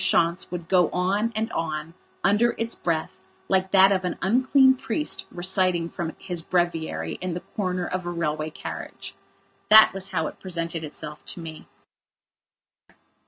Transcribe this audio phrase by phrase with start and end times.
[0.03, 1.93] Schontz would go on and on
[2.23, 3.11] under its breath
[3.47, 8.09] like that of an unclean priest reciting from his breviary in the corner of a
[8.09, 9.13] railway carriage.
[9.69, 11.67] That was how it presented itself to me.